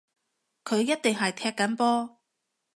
[0.63, 2.17] 佢一定係踢緊波